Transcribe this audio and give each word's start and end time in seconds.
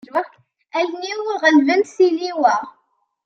Allen-iw 0.77 1.21
ɣelbent 1.41 1.93
tiliwa. 1.95 2.55